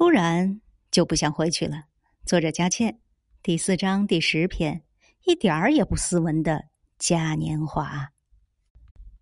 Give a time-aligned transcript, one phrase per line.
[0.00, 1.84] 突然就不想回去了。
[2.24, 3.00] 作者佳倩
[3.42, 4.80] 第四章第十篇
[5.26, 6.64] 一点儿也不斯文的
[6.98, 8.10] 嘉年华。